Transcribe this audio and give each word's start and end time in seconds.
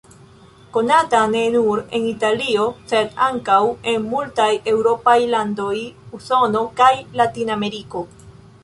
Konata 0.77 1.19
ne 1.33 1.43
nur 1.55 1.81
en 1.97 2.07
Italio 2.13 2.65
sed 2.93 3.13
ankaŭ 3.27 3.61
en 3.93 4.09
multaj 4.15 4.51
eŭropaj 4.73 5.19
landoj, 5.37 5.79
Usono 6.21 6.67
kaj 6.83 6.93
Latinameriko. 7.23 8.05